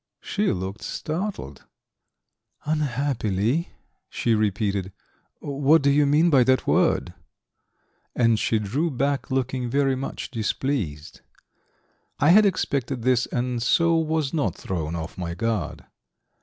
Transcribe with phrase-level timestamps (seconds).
[0.19, 1.65] She looked startled.
[2.65, 3.69] "Unhappily,"
[4.09, 4.91] she repeated.
[5.41, 7.13] "What do you mean by that word?"
[8.15, 11.21] And she drew back looking very much displeased.
[12.19, 15.85] I had expected this and so was not thrown off my guard.